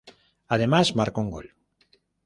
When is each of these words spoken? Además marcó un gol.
Además 0.47 0.95
marcó 0.95 1.21
un 1.21 1.29
gol. 1.29 1.53